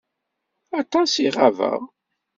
Aṭas 0.79 1.11
i 1.25 1.27
ɣabeɣ. 1.35 1.79